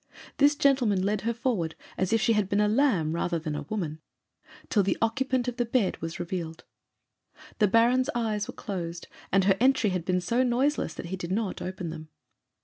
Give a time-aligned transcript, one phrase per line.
[0.37, 3.67] This gentleman led her forward, as if she had been a lamb rather than a
[3.69, 3.99] woman,
[4.67, 6.63] till the occupant of the bed was revealed.
[7.59, 11.31] The Baron's eyes were closed, and her entry had been so noiseless that he did
[11.31, 12.07] not open them.